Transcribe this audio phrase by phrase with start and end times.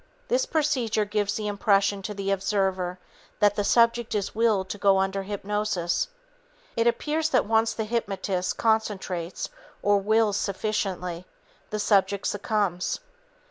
[0.29, 2.97] This procedure gives the impression to the observer
[3.39, 6.07] that the subject is "willed" to go under hypnosis.
[6.75, 9.49] It appears that once the hypnotist concentrates
[9.83, 11.27] or wills sufficiently,
[11.69, 12.99] the subject succumbs.